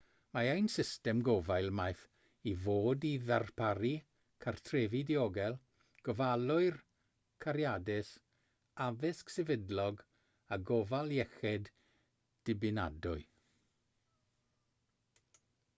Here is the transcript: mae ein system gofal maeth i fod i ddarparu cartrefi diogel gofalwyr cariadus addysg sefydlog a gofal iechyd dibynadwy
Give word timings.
mae 0.35 0.47
ein 0.51 0.67
system 0.75 1.19
gofal 1.25 1.67
maeth 1.79 2.05
i 2.51 2.53
fod 2.63 3.03
i 3.09 3.11
ddarparu 3.25 3.91
cartrefi 4.47 5.01
diogel 5.11 5.57
gofalwyr 6.09 6.79
cariadus 7.47 8.11
addysg 8.89 9.35
sefydlog 9.37 10.03
a 10.57 10.63
gofal 10.73 11.15
iechyd 11.23 11.69
dibynadwy 12.51 13.23